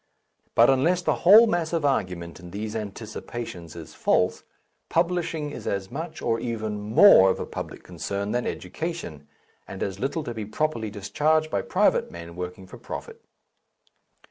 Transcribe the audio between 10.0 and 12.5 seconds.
to be properly discharged by private men